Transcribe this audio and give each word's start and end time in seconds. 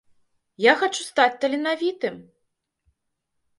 Я 0.65 0.73
хачу 0.79 1.01
стаць 1.09 1.37
таленавітым! 1.45 2.19